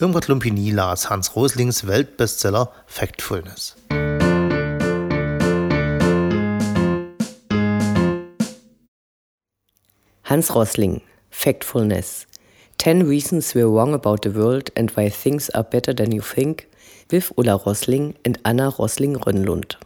Irmgard 0.00 0.28
Lumpini 0.28 0.70
las 0.70 1.10
Hans 1.10 1.36
Roslings 1.36 1.86
Weltbestseller 1.86 2.70
Factfulness. 2.86 3.76
Hans 10.24 10.54
Rosling, 10.54 11.02
Factfulness. 11.28 12.26
10 12.78 13.06
Reasons 13.06 13.54
We're 13.54 13.66
Wrong 13.66 13.92
About 13.92 14.22
the 14.22 14.34
World 14.34 14.72
and 14.74 14.90
Why 14.96 15.10
Things 15.10 15.50
Are 15.50 15.64
Better 15.64 15.94
Than 15.94 16.12
You 16.12 16.22
Think 16.22 16.66
with 17.10 17.34
Ulla 17.36 17.56
Rosling 17.56 18.14
und 18.26 18.40
Anna 18.44 18.68
Rosling-Rönnlund. 18.68 19.76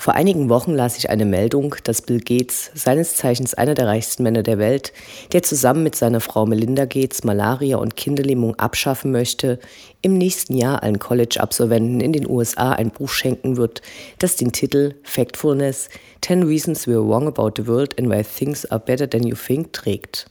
Vor 0.00 0.14
einigen 0.14 0.48
Wochen 0.48 0.74
las 0.74 0.96
ich 0.96 1.10
eine 1.10 1.24
Meldung, 1.24 1.74
dass 1.82 2.02
Bill 2.02 2.20
Gates, 2.20 2.70
seines 2.72 3.16
Zeichens 3.16 3.54
einer 3.54 3.74
der 3.74 3.88
reichsten 3.88 4.22
Männer 4.22 4.44
der 4.44 4.56
Welt, 4.56 4.92
der 5.32 5.42
zusammen 5.42 5.82
mit 5.82 5.96
seiner 5.96 6.20
Frau 6.20 6.46
Melinda 6.46 6.84
Gates 6.84 7.24
Malaria 7.24 7.78
und 7.78 7.96
Kinderlähmung 7.96 8.54
abschaffen 8.60 9.10
möchte, 9.10 9.58
im 10.00 10.16
nächsten 10.16 10.56
Jahr 10.56 10.84
allen 10.84 11.00
College-Absolventen 11.00 12.00
in 12.00 12.12
den 12.12 12.30
USA 12.30 12.70
ein 12.74 12.92
Buch 12.92 13.08
schenken 13.08 13.56
wird, 13.56 13.82
das 14.20 14.36
den 14.36 14.52
Titel 14.52 14.94
Factfulness– 15.02 15.88
10 16.20 16.44
Reasons 16.44 16.86
We're 16.86 17.06
Wrong 17.06 17.26
About 17.26 17.54
the 17.56 17.66
World 17.66 17.98
and 17.98 18.08
Why 18.08 18.22
Things 18.22 18.64
Are 18.66 18.80
Better 18.80 19.10
Than 19.10 19.24
You 19.24 19.34
Think 19.34 19.72
trägt. 19.72 20.30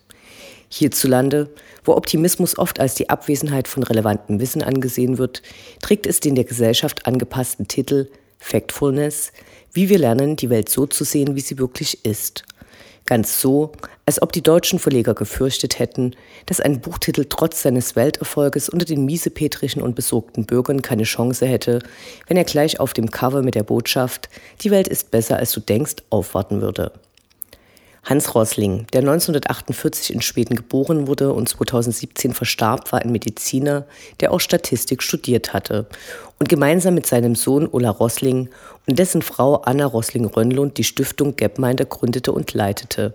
Hierzulande, 0.70 1.49
wo 1.84 1.94
Optimismus 1.94 2.58
oft 2.58 2.80
als 2.80 2.95
die 2.95 3.09
Abwesenheit 3.09 3.67
von 3.67 3.84
relevantem 3.84 4.39
Wissen 4.39 4.63
angesehen 4.63 5.17
wird, 5.17 5.41
trägt 5.81 6.08
es 6.08 6.22
den 6.22 6.36
der 6.36 6.45
Gesellschaft 6.45 7.05
angepassten 7.05 7.67
Titel 7.67 8.09
Factfulness– 8.40 9.32
wie 9.77 9.90
wir 9.90 10.00
lernen, 10.00 10.36
die 10.36 10.50
Welt 10.50 10.70
so 10.70 10.88
zu 10.88 11.04
sehen, 11.04 11.36
wie 11.36 11.40
sie 11.40 11.59
wirklich 11.59 12.04
ist. 12.04 12.44
Ganz 13.05 13.40
so, 13.40 13.73
als 14.08 14.20
ob 14.23 14.34
die 14.34 14.41
deutschen 14.41 14.80
Verleger 14.80 15.14
gefürchtet 15.14 15.78
hätten, 15.78 16.16
dass 16.48 16.59
ein 16.59 16.81
Buchtitel 16.81 17.26
trotz 17.30 17.61
seines 17.61 17.95
Welterfolges 17.95 18.70
unter 18.70 18.86
den 18.86 19.06
miesepetrischen 19.06 19.84
und 19.84 19.95
besorgten 19.95 20.48
Bürgern 20.48 20.81
keine 20.81 21.03
Chance 21.03 21.45
hätte, 21.45 21.84
wenn 22.28 22.38
er 22.38 22.44
gleich 22.44 22.80
auf 22.80 22.94
dem 22.94 23.11
Cover 23.11 23.44
mit 23.44 23.53
der 23.53 23.61
Botschaft 23.61 24.30
Die 24.61 24.72
Welt 24.72 24.88
ist 24.88 25.11
besser, 25.11 25.38
als 25.38 25.52
du 25.52 25.59
denkst, 25.59 25.98
aufwarten 26.09 26.59
würde. 26.59 26.92
Hans 28.09 28.36
Rosling, 28.36 28.88
der 28.94 29.02
1948 29.02 30.13
in 30.13 30.22
Schweden 30.22 30.55
geboren 30.55 31.08
wurde 31.08 31.33
und 31.33 31.50
2017 31.50 32.33
verstarb, 32.33 32.89
war 32.94 33.02
ein 33.02 33.11
Mediziner, 33.11 33.86
der 34.22 34.31
auch 34.31 34.39
Statistik 34.39 35.03
studiert 35.03 35.52
hatte 35.52 35.88
und 36.39 36.47
gemeinsam 36.47 36.94
mit 36.94 37.05
seinem 37.05 37.36
Sohn 37.36 37.67
Ulla 37.69 37.89
Rosling 37.89 38.47
und 38.88 38.97
dessen 38.97 39.22
Frau 39.22 39.55
Anna 39.55 39.86
Rosling-Rönnlund 39.86 40.77
die 40.77 40.86
Stiftung 40.86 41.36
Gapminder 41.36 41.83
gründete 41.83 42.31
und 42.31 42.53
leitete, 42.53 43.14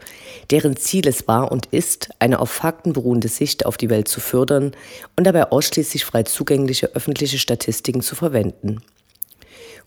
deren 0.51 0.77
Ziel 0.77 1.09
es 1.09 1.27
war 1.27 1.51
und 1.51 1.67
ist, 1.71 2.11
eine 2.19 2.39
auf 2.39 2.51
Fakten 2.51 2.93
beruhende 2.93 3.29
Sicht 3.29 3.65
auf 3.65 3.79
die 3.79 3.89
Welt 3.89 4.09
zu 4.09 4.21
fördern 4.21 4.73
und 5.17 5.25
dabei 5.25 5.51
ausschließlich 5.51 6.05
frei 6.05 6.25
zugängliche 6.25 6.95
öffentliche 6.95 7.39
Statistiken 7.39 8.03
zu 8.03 8.15
verwenden. 8.15 8.83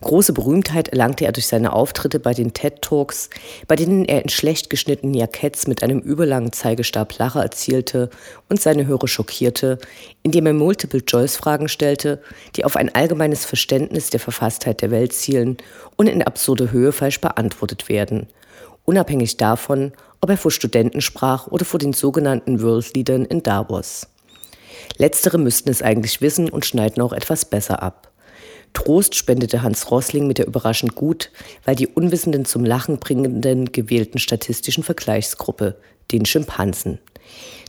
Große 0.00 0.34
Berühmtheit 0.34 0.88
erlangte 0.88 1.24
er 1.24 1.32
durch 1.32 1.46
seine 1.46 1.72
Auftritte 1.72 2.20
bei 2.20 2.34
den 2.34 2.52
TED 2.52 2.82
Talks, 2.82 3.30
bei 3.66 3.76
denen 3.76 4.04
er 4.04 4.22
in 4.22 4.28
schlecht 4.28 4.68
geschnittenen 4.68 5.14
Jacketts 5.14 5.66
mit 5.66 5.82
einem 5.82 6.00
überlangen 6.00 6.52
Zeigestab 6.52 7.18
Lacher 7.18 7.42
erzielte 7.42 8.10
und 8.48 8.60
seine 8.60 8.86
Hörer 8.86 9.08
schockierte, 9.08 9.78
indem 10.22 10.46
er 10.46 10.52
Multiple-Choice-Fragen 10.52 11.68
stellte, 11.68 12.20
die 12.56 12.64
auf 12.64 12.76
ein 12.76 12.94
allgemeines 12.94 13.44
Verständnis 13.46 14.10
der 14.10 14.20
Verfasstheit 14.20 14.82
der 14.82 14.90
Welt 14.90 15.14
zielen 15.14 15.56
und 15.96 16.08
in 16.08 16.22
absurde 16.22 16.72
Höhe 16.72 16.92
falsch 16.92 17.20
beantwortet 17.20 17.88
werden, 17.88 18.26
unabhängig 18.84 19.38
davon, 19.38 19.92
ob 20.20 20.28
er 20.28 20.36
vor 20.36 20.50
Studenten 20.50 21.00
sprach 21.00 21.46
oder 21.46 21.64
vor 21.64 21.78
den 21.78 21.94
sogenannten 21.94 22.60
World 22.62 22.94
Leadern 22.94 23.24
in 23.24 23.42
Davos. 23.42 24.08
Letztere 24.98 25.38
müssten 25.38 25.70
es 25.70 25.82
eigentlich 25.82 26.20
wissen 26.20 26.50
und 26.50 26.66
schneiden 26.66 27.02
auch 27.02 27.12
etwas 27.12 27.44
besser 27.46 27.82
ab. 27.82 28.05
Trost 28.72 29.14
spendete 29.14 29.62
Hans 29.62 29.90
Rossling 29.90 30.26
mit 30.26 30.38
der 30.38 30.46
überraschend 30.46 30.94
gut, 30.94 31.30
weil 31.64 31.76
die 31.76 31.88
Unwissenden 31.88 32.44
zum 32.44 32.64
Lachen 32.64 32.98
bringenden 32.98 33.72
gewählten 33.72 34.18
statistischen 34.18 34.84
Vergleichsgruppe, 34.84 35.76
den 36.12 36.26
Schimpansen. 36.26 36.98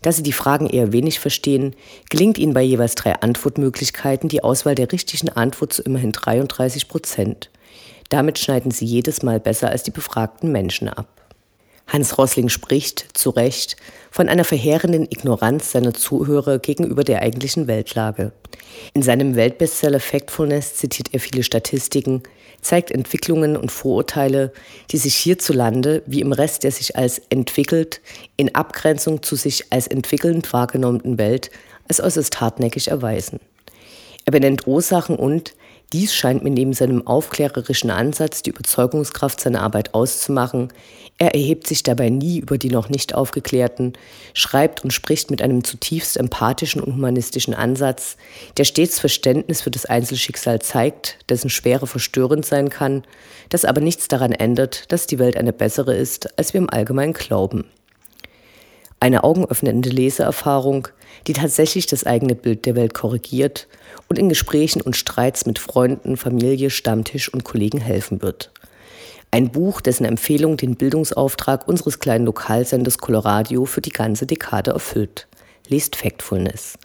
Da 0.02 0.12
sie 0.12 0.24
die 0.24 0.34
Fragen 0.34 0.68
eher 0.68 0.94
wenig 0.94 1.20
verstehen, 1.20 1.76
gelingt 2.10 2.38
ihnen 2.38 2.54
bei 2.54 2.62
jeweils 2.62 2.96
drei 2.96 3.14
Antwortmöglichkeiten 3.16 4.30
die 4.30 4.44
Auswahl 4.44 4.76
der 4.76 4.92
richtigen 4.92 5.30
Antwort 5.30 5.74
zu 5.74 5.82
immerhin 5.82 6.12
33 6.12 6.88
Prozent. 6.88 7.50
Damit 8.10 8.38
schneiden 8.38 8.72
sie 8.72 8.86
jedes 8.86 9.24
Mal 9.24 9.40
besser 9.40 9.70
als 9.70 9.84
die 9.84 9.92
befragten 9.92 10.52
Menschen 10.52 10.88
ab. 10.88 11.17
Hans 11.88 12.18
Rossling 12.18 12.50
spricht, 12.50 13.06
zu 13.18 13.30
Recht, 13.30 13.78
von 14.12 14.30
einer 14.30 14.44
verheerenden 14.44 15.08
Ignoranz 15.10 15.72
seiner 15.72 15.94
Zuhörer 15.94 16.60
gegenüber 16.60 17.04
der 17.04 17.22
eigentlichen 17.22 17.68
Weltlage. 17.68 18.32
In 18.94 19.02
seinem 19.02 19.36
Weltbestseller 19.36 20.00
Factfulness 20.00 20.76
zitiert 20.76 21.14
er 21.14 21.20
viele 21.20 21.44
Statistiken, 21.44 22.24
zeigt 22.62 22.92
Entwicklungen 22.92 23.56
und 23.56 23.72
Vorurteile, 23.72 24.52
die 24.92 24.98
sich 24.98 25.16
hierzulande, 25.16 26.04
wie 26.06 26.22
im 26.22 26.34
Rest 26.34 26.64
der 26.64 26.72
sich 26.72 26.96
als 26.96 27.22
entwickelt, 27.30 28.02
in 28.36 28.54
Abgrenzung 28.56 29.24
zu 29.24 29.36
sich 29.36 29.72
als 29.72 29.88
entwickelnd 29.88 30.52
wahrgenommenen 30.52 31.18
Welt, 31.18 31.52
als 31.88 32.02
äußerst 32.02 32.42
hartnäckig 32.42 32.90
erweisen. 32.90 33.40
Er 34.26 34.32
benennt 34.32 34.68
Ursachen 34.68 35.16
und, 35.16 35.56
dies 35.94 36.14
scheint 36.14 36.44
mir 36.44 36.50
neben 36.50 36.74
seinem 36.74 37.08
aufklärerischen 37.08 37.90
Ansatz 37.90 38.44
die 38.44 38.50
Überzeugungskraft 38.50 39.40
seiner 39.40 39.62
Arbeit 39.62 39.94
auszumachen. 39.94 40.74
Er 41.18 41.34
erhebt 41.34 41.66
sich 41.66 41.82
dabei 41.82 42.10
nie 42.10 42.40
über 42.40 42.58
die 42.58 42.70
noch 42.70 42.90
nicht 42.90 43.16
Aufgeklärten, 43.16 43.94
schreibt 44.34 44.84
und 44.84 44.92
spricht 44.92 45.32
mit 45.32 45.42
einem 45.42 45.64
zutiefst 45.64 46.18
empathischen 46.18 46.82
und 46.82 46.94
humanistischen 46.94 47.54
Ansatz, 47.54 48.18
der 48.58 48.66
stets 48.66 49.00
Verständnis 49.00 49.62
für 49.62 49.72
das 49.72 49.86
Einzelschicksal 49.86 50.62
zeigt, 50.62 51.20
dessen 51.30 51.50
Schwere 51.50 51.88
verstörend 51.88 52.46
sein 52.46 52.70
kann, 52.70 53.04
das 53.50 53.64
aber 53.64 53.80
nichts 53.80 54.10
daran 54.10 54.34
ändert, 54.34 54.92
dass 54.92 55.08
die 55.08 55.20
Welt 55.20 55.38
eine 55.38 55.54
bessere 55.54 55.96
ist, 55.96 56.38
als 56.38 56.54
wir 56.54 56.60
im 56.60 56.70
Allgemeinen 56.70 57.14
glauben. 57.14 57.64
Eine 59.00 59.24
augenöffnende 59.24 59.90
Leseerfahrung, 59.90 60.88
die 61.28 61.34
tatsächlich 61.34 61.86
das 61.86 62.06
eigene 62.06 62.34
Bild 62.34 62.66
der 62.66 62.76
Welt 62.76 62.96
korrigiert 62.96 63.68
und 64.10 64.18
in 64.18 64.30
Gesprächen 64.30 64.82
und 64.82 64.96
Streits 64.96 65.46
mit 65.46 65.60
Freunden, 65.60 66.18
Familie, 66.18 66.72
Stammtisch 66.72 67.32
und 67.32 67.44
Kollegen 67.44 67.80
helfen 67.80 68.22
wird. 68.24 68.52
Ein 69.30 69.52
Buch, 69.52 69.82
dessen 69.82 70.06
Empfehlung 70.06 70.58
den 70.58 70.76
Bildungsauftrag 70.76 71.68
unseres 71.68 72.00
kleinen 72.00 72.26
Lokalsenders 72.26 72.98
Coloradio 72.98 73.66
für 73.66 73.82
die 73.82 73.92
ganze 73.92 74.26
Dekade 74.26 74.72
erfüllt. 74.72 75.28
Lest 75.68 75.96
Factfulness. 75.96 76.80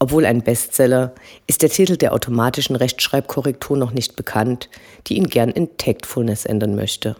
Obwohl 0.00 0.26
ein 0.26 0.42
Bestseller, 0.42 1.14
ist 1.46 1.62
der 1.62 1.70
Titel 1.70 1.96
der 1.96 2.12
automatischen 2.12 2.76
Rechtschreibkorrektur 2.76 3.76
noch 3.76 3.92
nicht 3.92 4.16
bekannt, 4.16 4.68
die 5.06 5.16
ihn 5.16 5.28
gern 5.28 5.50
in 5.50 5.76
Tactfulness 5.76 6.44
ändern 6.44 6.74
möchte. 6.76 7.16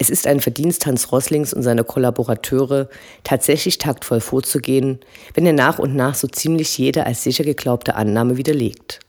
Es 0.00 0.10
ist 0.10 0.28
ein 0.28 0.38
Verdienst 0.38 0.86
Hans 0.86 1.10
Rosslings 1.10 1.52
und 1.52 1.64
seiner 1.64 1.82
Kollaborateure, 1.82 2.88
tatsächlich 3.24 3.78
taktvoll 3.78 4.20
vorzugehen, 4.20 5.00
wenn 5.34 5.44
er 5.44 5.52
nach 5.52 5.80
und 5.80 5.96
nach 5.96 6.14
so 6.14 6.28
ziemlich 6.28 6.78
jede 6.78 7.04
als 7.04 7.24
sicher 7.24 7.42
geglaubte 7.42 7.96
Annahme 7.96 8.36
widerlegt. 8.36 9.00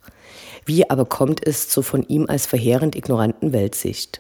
Wie 0.66 0.90
aber 0.90 1.06
kommt 1.06 1.46
es 1.46 1.70
zur 1.70 1.84
von 1.84 2.04
ihm 2.08 2.26
als 2.28 2.48
verheerend 2.48 2.96
ignoranten 2.96 3.54
Weltsicht? 3.54 4.20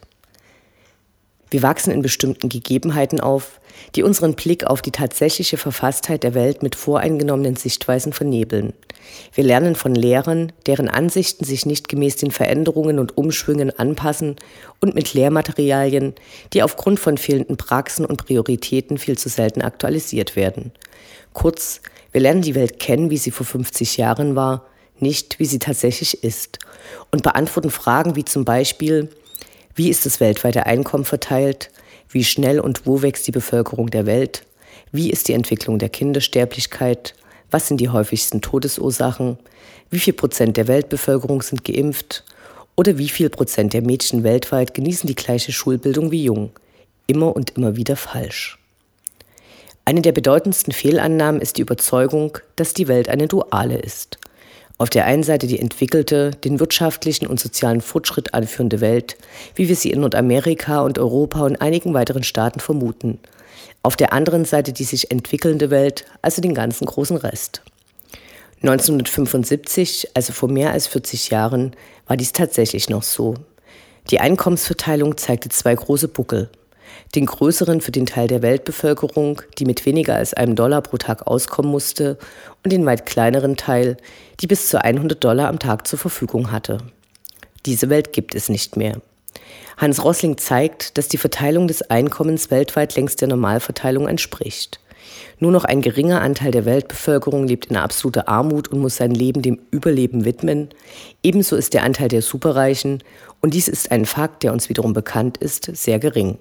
Wir 1.49 1.63
wachsen 1.63 1.91
in 1.91 2.03
bestimmten 2.03 2.49
Gegebenheiten 2.49 3.19
auf, 3.19 3.59
die 3.95 4.03
unseren 4.03 4.35
Blick 4.35 4.65
auf 4.65 4.83
die 4.83 4.91
tatsächliche 4.91 5.57
Verfasstheit 5.57 6.21
der 6.21 6.35
Welt 6.35 6.61
mit 6.61 6.75
voreingenommenen 6.75 7.55
Sichtweisen 7.55 8.13
vernebeln. 8.13 8.73
Wir 9.33 9.43
lernen 9.43 9.75
von 9.75 9.95
Lehrern, 9.95 10.51
deren 10.65 10.89
Ansichten 10.89 11.45
sich 11.45 11.65
nicht 11.65 11.87
gemäß 11.89 12.17
den 12.17 12.31
Veränderungen 12.31 12.99
und 12.99 13.17
Umschwüngen 13.17 13.77
anpassen 13.77 14.35
und 14.79 14.95
mit 14.95 15.13
Lehrmaterialien, 15.13 16.13
die 16.53 16.63
aufgrund 16.63 16.99
von 16.99 17.17
fehlenden 17.17 17.57
Praxen 17.57 18.05
und 18.05 18.25
Prioritäten 18.25 18.97
viel 18.97 19.17
zu 19.17 19.29
selten 19.29 19.61
aktualisiert 19.61 20.35
werden. 20.35 20.71
Kurz, 21.33 21.81
wir 22.11 22.21
lernen 22.21 22.41
die 22.41 22.55
Welt 22.55 22.79
kennen, 22.79 23.09
wie 23.09 23.17
sie 23.17 23.31
vor 23.31 23.45
50 23.45 23.97
Jahren 23.97 24.35
war, 24.35 24.65
nicht 24.99 25.39
wie 25.39 25.45
sie 25.45 25.59
tatsächlich 25.59 26.23
ist 26.23 26.59
und 27.11 27.23
beantworten 27.23 27.69
Fragen 27.69 28.15
wie 28.15 28.25
zum 28.25 28.45
Beispiel, 28.45 29.09
wie 29.75 29.89
ist 29.89 30.05
das 30.05 30.19
weltweite 30.19 30.65
Einkommen 30.65 31.05
verteilt? 31.05 31.69
Wie 32.09 32.23
schnell 32.23 32.59
und 32.59 32.85
wo 32.85 33.01
wächst 33.01 33.27
die 33.27 33.31
Bevölkerung 33.31 33.89
der 33.89 34.05
Welt? 34.05 34.43
Wie 34.91 35.09
ist 35.11 35.27
die 35.27 35.33
Entwicklung 35.33 35.77
der 35.77 35.89
Kindersterblichkeit? 35.89 37.13
Was 37.51 37.67
sind 37.67 37.81
die 37.81 37.89
häufigsten 37.89 38.41
Todesursachen? 38.41 39.37
Wie 39.89 39.99
viel 39.99 40.13
Prozent 40.13 40.57
der 40.57 40.67
Weltbevölkerung 40.67 41.41
sind 41.41 41.63
geimpft? 41.63 42.23
Oder 42.75 42.97
wie 42.97 43.09
viel 43.09 43.29
Prozent 43.29 43.73
der 43.73 43.81
Mädchen 43.81 44.23
weltweit 44.23 44.73
genießen 44.73 45.07
die 45.07 45.15
gleiche 45.15 45.51
Schulbildung 45.51 46.11
wie 46.11 46.23
Jung? 46.23 46.51
Immer 47.07 47.35
und 47.35 47.51
immer 47.57 47.75
wieder 47.75 47.95
falsch. 47.95 48.59
Eine 49.83 50.01
der 50.01 50.11
bedeutendsten 50.11 50.71
Fehlannahmen 50.71 51.41
ist 51.41 51.57
die 51.57 51.61
Überzeugung, 51.61 52.37
dass 52.55 52.75
die 52.75 52.87
Welt 52.87 53.09
eine 53.09 53.27
duale 53.27 53.79
ist. 53.79 54.19
Auf 54.79 54.89
der 54.89 55.03
einen 55.05 55.23
Seite 55.23 55.45
die 55.45 55.59
entwickelte, 55.59 56.31
den 56.31 56.61
wirtschaftlichen 56.61 57.27
und 57.27 57.37
sozialen 57.37 57.81
Fortschritt 57.81 58.33
anführende 58.33 58.79
Welt, 58.79 59.17
wie 59.53 59.67
wir 59.67 59.75
sie 59.75 59.91
in 59.91 59.99
Nordamerika 59.99 60.79
und 60.79 60.97
Europa 60.97 61.41
und 61.41 61.61
einigen 61.61 61.93
weiteren 61.93 62.23
Staaten 62.23 62.61
vermuten. 62.61 63.19
Auf 63.83 63.97
der 63.97 64.13
anderen 64.13 64.45
Seite 64.45 64.71
die 64.71 64.85
sich 64.85 65.11
entwickelnde 65.11 65.69
Welt, 65.69 66.05
also 66.21 66.41
den 66.41 66.53
ganzen 66.53 66.85
großen 66.85 67.17
Rest. 67.17 67.61
1975, 68.61 70.11
also 70.13 70.31
vor 70.31 70.49
mehr 70.49 70.71
als 70.71 70.87
40 70.87 71.29
Jahren, 71.29 71.75
war 72.07 72.15
dies 72.15 72.31
tatsächlich 72.31 72.89
noch 72.89 73.03
so. 73.03 73.35
Die 74.11 74.21
Einkommensverteilung 74.21 75.17
zeigte 75.17 75.49
zwei 75.49 75.75
große 75.75 76.07
Buckel. 76.07 76.49
Den 77.15 77.25
größeren 77.25 77.81
für 77.81 77.91
den 77.91 78.05
Teil 78.05 78.27
der 78.27 78.41
Weltbevölkerung, 78.41 79.41
die 79.57 79.65
mit 79.65 79.85
weniger 79.85 80.15
als 80.15 80.33
einem 80.33 80.55
Dollar 80.55 80.81
pro 80.81 80.97
Tag 80.97 81.27
auskommen 81.27 81.71
musste, 81.71 82.17
und 82.63 82.71
den 82.71 82.85
weit 82.85 83.05
kleineren 83.05 83.55
Teil, 83.57 83.97
die 84.41 84.47
bis 84.47 84.69
zu 84.69 84.83
100 84.83 85.23
Dollar 85.23 85.47
am 85.47 85.59
Tag 85.59 85.87
zur 85.87 85.99
Verfügung 85.99 86.51
hatte. 86.51 86.79
Diese 87.65 87.89
Welt 87.89 88.13
gibt 88.13 88.35
es 88.35 88.49
nicht 88.49 88.77
mehr. 88.77 89.01
Hans 89.77 90.03
Rossling 90.03 90.37
zeigt, 90.37 90.97
dass 90.97 91.07
die 91.07 91.17
Verteilung 91.17 91.67
des 91.67 91.89
Einkommens 91.89 92.51
weltweit 92.51 92.95
längst 92.95 93.21
der 93.21 93.29
Normalverteilung 93.29 94.07
entspricht. 94.07 94.79
Nur 95.39 95.51
noch 95.51 95.63
ein 95.63 95.81
geringer 95.81 96.21
Anteil 96.21 96.51
der 96.51 96.65
Weltbevölkerung 96.65 97.47
lebt 97.47 97.67
in 97.67 97.77
absoluter 97.77 98.27
Armut 98.27 98.67
und 98.67 98.79
muss 98.79 98.97
sein 98.97 99.11
Leben 99.11 99.41
dem 99.41 99.59
Überleben 99.71 100.25
widmen. 100.25 100.69
Ebenso 101.23 101.55
ist 101.55 101.73
der 101.73 101.83
Anteil 101.83 102.09
der 102.09 102.21
Superreichen, 102.21 103.03
und 103.41 103.53
dies 103.53 103.69
ist 103.69 103.91
ein 103.91 104.05
Fakt, 104.05 104.43
der 104.43 104.51
uns 104.51 104.67
wiederum 104.67 104.91
bekannt 104.91 105.37
ist, 105.37 105.73
sehr 105.73 105.97
gering. 105.97 106.37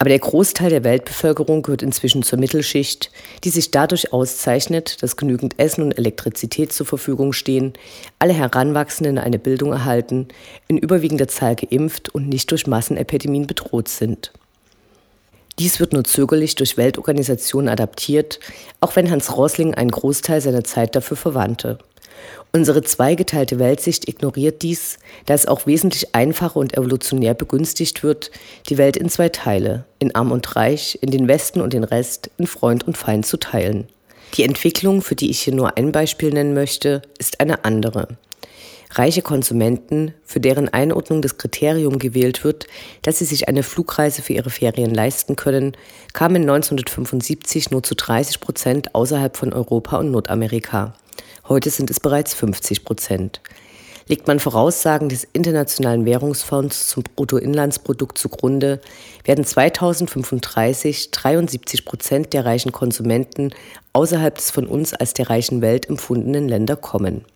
Aber 0.00 0.10
der 0.10 0.20
Großteil 0.20 0.70
der 0.70 0.84
Weltbevölkerung 0.84 1.62
gehört 1.62 1.82
inzwischen 1.82 2.22
zur 2.22 2.38
Mittelschicht, 2.38 3.10
die 3.42 3.50
sich 3.50 3.72
dadurch 3.72 4.12
auszeichnet, 4.12 5.02
dass 5.02 5.16
genügend 5.16 5.58
Essen 5.58 5.82
und 5.82 5.98
Elektrizität 5.98 6.72
zur 6.72 6.86
Verfügung 6.86 7.32
stehen, 7.32 7.72
alle 8.20 8.32
Heranwachsenden 8.32 9.18
eine 9.18 9.40
Bildung 9.40 9.72
erhalten, 9.72 10.28
in 10.68 10.78
überwiegender 10.78 11.26
Zahl 11.26 11.56
geimpft 11.56 12.10
und 12.10 12.28
nicht 12.28 12.50
durch 12.52 12.68
Massenepidemien 12.68 13.48
bedroht 13.48 13.88
sind. 13.88 14.32
Dies 15.58 15.80
wird 15.80 15.92
nur 15.92 16.04
zögerlich 16.04 16.54
durch 16.54 16.76
Weltorganisationen 16.76 17.68
adaptiert, 17.68 18.38
auch 18.80 18.94
wenn 18.94 19.10
Hans 19.10 19.36
Rosling 19.36 19.74
einen 19.74 19.90
Großteil 19.90 20.40
seiner 20.40 20.62
Zeit 20.62 20.94
dafür 20.94 21.16
verwandte. 21.16 21.78
Unsere 22.52 22.82
zweigeteilte 22.82 23.58
Weltsicht 23.58 24.08
ignoriert 24.08 24.62
dies, 24.62 24.98
da 25.26 25.34
es 25.34 25.46
auch 25.46 25.66
wesentlich 25.66 26.14
einfacher 26.14 26.56
und 26.56 26.76
evolutionär 26.76 27.34
begünstigt 27.34 28.02
wird, 28.02 28.30
die 28.68 28.78
Welt 28.78 28.96
in 28.96 29.10
zwei 29.10 29.28
Teile, 29.28 29.84
in 29.98 30.14
Arm 30.14 30.32
und 30.32 30.56
Reich, 30.56 30.98
in 31.02 31.10
den 31.10 31.28
Westen 31.28 31.60
und 31.60 31.72
den 31.72 31.84
Rest, 31.84 32.30
in 32.38 32.46
Freund 32.46 32.86
und 32.86 32.96
Feind 32.96 33.26
zu 33.26 33.36
teilen. 33.36 33.86
Die 34.36 34.44
Entwicklung, 34.44 35.02
für 35.02 35.14
die 35.14 35.30
ich 35.30 35.40
hier 35.40 35.54
nur 35.54 35.76
ein 35.76 35.92
Beispiel 35.92 36.30
nennen 36.30 36.54
möchte, 36.54 37.02
ist 37.18 37.40
eine 37.40 37.64
andere. 37.64 38.08
Reiche 38.92 39.20
Konsumenten, 39.20 40.14
für 40.24 40.40
deren 40.40 40.68
Einordnung 40.70 41.20
das 41.20 41.36
Kriterium 41.36 41.98
gewählt 41.98 42.42
wird, 42.44 42.66
dass 43.02 43.18
sie 43.18 43.26
sich 43.26 43.48
eine 43.48 43.62
Flugreise 43.62 44.22
für 44.22 44.32
ihre 44.32 44.50
Ferien 44.50 44.94
leisten 44.94 45.36
können, 45.36 45.76
kamen 46.14 46.42
1975 46.42 47.70
nur 47.70 47.82
zu 47.82 47.94
30 47.94 48.40
Prozent 48.40 48.94
außerhalb 48.94 49.36
von 49.36 49.52
Europa 49.52 49.98
und 49.98 50.10
Nordamerika. 50.10 50.94
Heute 51.48 51.70
sind 51.70 51.90
es 51.90 52.00
bereits 52.00 52.34
50 52.34 52.84
Prozent. 52.84 53.40
Legt 54.08 54.26
man 54.26 54.40
Voraussagen 54.40 55.10
des 55.10 55.24
Internationalen 55.32 56.06
Währungsfonds 56.06 56.88
zum 56.88 57.02
Bruttoinlandsprodukt 57.14 58.16
zugrunde, 58.16 58.80
werden 59.24 59.44
2035 59.44 61.10
73 61.10 61.84
Prozent 61.84 62.32
der 62.32 62.46
reichen 62.46 62.72
Konsumenten 62.72 63.52
außerhalb 63.92 64.34
des 64.34 64.50
von 64.50 64.66
uns 64.66 64.94
als 64.94 65.12
der 65.12 65.28
reichen 65.28 65.60
Welt 65.60 65.90
empfundenen 65.90 66.48
Länder 66.48 66.76
kommen. 66.76 67.26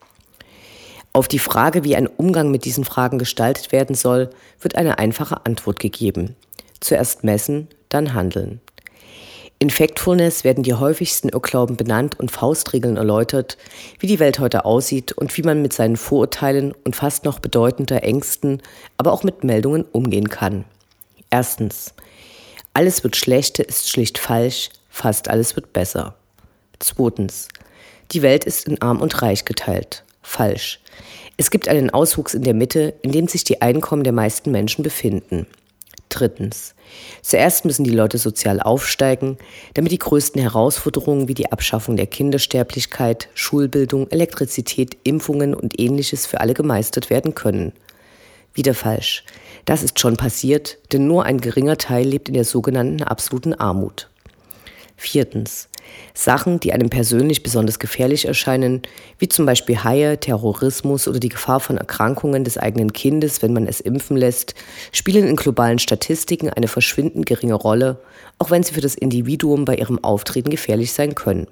Auf 1.12 1.28
die 1.28 1.38
Frage, 1.38 1.84
wie 1.84 1.94
ein 1.94 2.06
Umgang 2.06 2.50
mit 2.50 2.64
diesen 2.64 2.84
Fragen 2.84 3.18
gestaltet 3.18 3.70
werden 3.70 3.94
soll, 3.94 4.30
wird 4.60 4.76
eine 4.76 4.98
einfache 4.98 5.44
Antwort 5.44 5.78
gegeben. 5.78 6.36
Zuerst 6.80 7.22
messen, 7.22 7.68
dann 7.90 8.14
handeln. 8.14 8.62
In 9.62 9.70
Factfulness 9.70 10.42
werden 10.42 10.64
die 10.64 10.74
häufigsten 10.74 11.28
Irrglauben 11.28 11.76
benannt 11.76 12.18
und 12.18 12.32
Faustregeln 12.32 12.96
erläutert, 12.96 13.56
wie 14.00 14.08
die 14.08 14.18
Welt 14.18 14.40
heute 14.40 14.64
aussieht 14.64 15.12
und 15.12 15.36
wie 15.36 15.44
man 15.44 15.62
mit 15.62 15.72
seinen 15.72 15.96
Vorurteilen 15.96 16.74
und 16.84 16.96
fast 16.96 17.24
noch 17.24 17.38
bedeutender 17.38 18.02
Ängsten, 18.02 18.60
aber 18.96 19.12
auch 19.12 19.22
mit 19.22 19.44
Meldungen 19.44 19.84
umgehen 19.92 20.28
kann. 20.30 20.64
Erstens. 21.30 21.94
Alles 22.74 23.04
wird 23.04 23.14
schlechter 23.14 23.68
ist 23.68 23.88
schlicht 23.88 24.18
falsch, 24.18 24.70
fast 24.90 25.30
alles 25.30 25.54
wird 25.54 25.72
besser. 25.72 26.16
Zweitens. 26.80 27.46
Die 28.10 28.22
Welt 28.22 28.44
ist 28.44 28.66
in 28.66 28.82
arm 28.82 29.00
und 29.00 29.22
reich 29.22 29.44
geteilt. 29.44 30.02
Falsch. 30.22 30.80
Es 31.36 31.52
gibt 31.52 31.68
einen 31.68 31.90
Auswuchs 31.90 32.34
in 32.34 32.42
der 32.42 32.54
Mitte, 32.54 32.94
in 33.02 33.12
dem 33.12 33.28
sich 33.28 33.44
die 33.44 33.62
Einkommen 33.62 34.02
der 34.02 34.12
meisten 34.12 34.50
Menschen 34.50 34.82
befinden. 34.82 35.46
Drittens. 36.12 36.74
Zuerst 37.22 37.64
müssen 37.64 37.84
die 37.84 37.90
Leute 37.90 38.18
sozial 38.18 38.60
aufsteigen, 38.60 39.38
damit 39.72 39.92
die 39.92 39.98
größten 39.98 40.42
Herausforderungen 40.42 41.26
wie 41.26 41.32
die 41.32 41.50
Abschaffung 41.50 41.96
der 41.96 42.06
Kindersterblichkeit, 42.06 43.30
Schulbildung, 43.32 44.10
Elektrizität, 44.10 44.98
Impfungen 45.04 45.54
und 45.54 45.80
ähnliches 45.80 46.26
für 46.26 46.42
alle 46.42 46.52
gemeistert 46.52 47.08
werden 47.08 47.34
können. 47.34 47.72
Wieder 48.52 48.74
falsch. 48.74 49.24
Das 49.64 49.82
ist 49.82 50.00
schon 50.00 50.18
passiert, 50.18 50.76
denn 50.92 51.06
nur 51.06 51.24
ein 51.24 51.40
geringer 51.40 51.78
Teil 51.78 52.06
lebt 52.06 52.28
in 52.28 52.34
der 52.34 52.44
sogenannten 52.44 53.02
absoluten 53.02 53.54
Armut. 53.54 54.10
Viertens. 54.96 55.70
Sachen, 56.14 56.60
die 56.60 56.72
einem 56.72 56.90
persönlich 56.90 57.42
besonders 57.42 57.78
gefährlich 57.78 58.26
erscheinen, 58.26 58.82
wie 59.18 59.28
zum 59.28 59.46
Beispiel 59.46 59.82
Haie, 59.82 60.18
Terrorismus 60.18 61.08
oder 61.08 61.20
die 61.20 61.28
Gefahr 61.28 61.60
von 61.60 61.78
Erkrankungen 61.78 62.44
des 62.44 62.58
eigenen 62.58 62.92
Kindes, 62.92 63.42
wenn 63.42 63.52
man 63.52 63.66
es 63.66 63.80
impfen 63.80 64.16
lässt, 64.16 64.54
spielen 64.92 65.26
in 65.26 65.36
globalen 65.36 65.78
Statistiken 65.78 66.50
eine 66.50 66.68
verschwindend 66.68 67.26
geringe 67.26 67.54
Rolle, 67.54 67.98
auch 68.38 68.50
wenn 68.50 68.62
sie 68.62 68.74
für 68.74 68.80
das 68.80 68.94
Individuum 68.94 69.64
bei 69.64 69.76
ihrem 69.76 70.02
Auftreten 70.02 70.50
gefährlich 70.50 70.92
sein 70.92 71.14
können. 71.14 71.46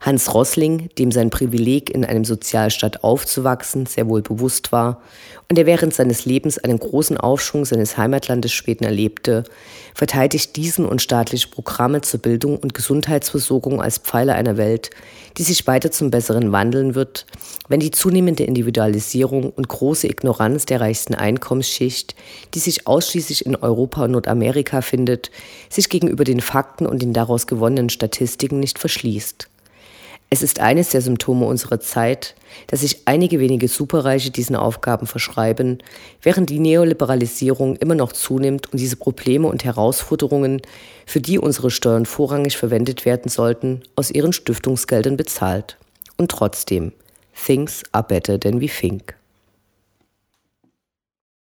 Hans 0.00 0.32
Rossling, 0.32 0.90
dem 0.96 1.10
sein 1.10 1.30
Privileg, 1.30 1.90
in 1.90 2.04
einem 2.04 2.24
Sozialstaat 2.24 3.02
aufzuwachsen, 3.02 3.86
sehr 3.86 4.08
wohl 4.08 4.22
bewusst 4.22 4.70
war 4.70 5.02
und 5.48 5.56
der 5.56 5.66
während 5.66 5.92
seines 5.92 6.24
Lebens 6.24 6.58
einen 6.58 6.78
großen 6.78 7.16
Aufschwung 7.16 7.64
seines 7.64 7.96
Heimatlandes 7.96 8.52
Schweden 8.52 8.84
erlebte, 8.84 9.44
verteidigt 9.94 10.56
diesen 10.56 10.84
und 10.84 11.02
staatliche 11.02 11.48
Programme 11.48 12.02
zur 12.02 12.20
Bildung 12.20 12.58
und 12.58 12.74
Gesundheitsversorgung 12.74 13.82
als 13.82 13.98
Pfeiler 13.98 14.34
einer 14.34 14.56
Welt, 14.56 14.90
die 15.36 15.42
sich 15.42 15.66
weiter 15.66 15.90
zum 15.90 16.10
Besseren 16.10 16.52
wandeln 16.52 16.94
wird, 16.94 17.26
wenn 17.68 17.80
die 17.80 17.90
zunehmende 17.90 18.44
Individualisierung 18.44 19.50
und 19.50 19.68
große 19.68 20.06
Ignoranz 20.06 20.66
der 20.66 20.80
reichsten 20.80 21.14
Einkommensschicht, 21.14 22.14
die 22.54 22.60
sich 22.60 22.86
ausschließlich 22.86 23.46
in 23.46 23.56
Europa 23.56 24.04
und 24.04 24.12
Nordamerika 24.12 24.80
findet, 24.80 25.30
sich 25.70 25.88
gegenüber 25.88 26.24
den 26.24 26.40
Fakten 26.40 26.86
und 26.86 27.02
den 27.02 27.12
daraus 27.12 27.46
gewonnenen 27.46 27.88
Statistiken 27.88 28.60
nicht 28.60 28.78
verschließt. 28.78 29.48
Es 30.30 30.42
ist 30.42 30.60
eines 30.60 30.90
der 30.90 31.00
Symptome 31.00 31.46
unserer 31.46 31.80
Zeit, 31.80 32.34
dass 32.66 32.80
sich 32.80 33.02
einige 33.06 33.40
wenige 33.40 33.66
Superreiche 33.66 34.30
diesen 34.30 34.56
Aufgaben 34.56 35.06
verschreiben, 35.06 35.78
während 36.22 36.50
die 36.50 36.58
Neoliberalisierung 36.58 37.76
immer 37.76 37.94
noch 37.94 38.12
zunimmt 38.12 38.70
und 38.70 38.78
diese 38.78 38.96
Probleme 38.96 39.48
und 39.48 39.64
Herausforderungen, 39.64 40.60
für 41.06 41.22
die 41.22 41.38
unsere 41.38 41.70
Steuern 41.70 42.04
vorrangig 42.04 42.58
verwendet 42.58 43.06
werden 43.06 43.30
sollten, 43.30 43.82
aus 43.96 44.10
ihren 44.10 44.34
Stiftungsgeldern 44.34 45.16
bezahlt. 45.16 45.78
Und 46.18 46.30
trotzdem, 46.30 46.92
things 47.46 47.82
are 47.92 48.04
better 48.04 48.38
than 48.38 48.60
we 48.60 48.66
think. 48.68 49.17